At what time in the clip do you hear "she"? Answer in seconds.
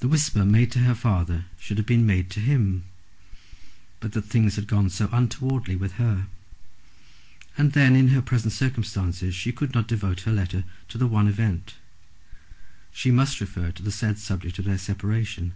9.34-9.50, 12.92-13.10